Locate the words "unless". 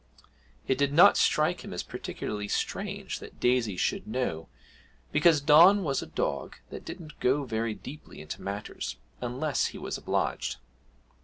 9.21-9.67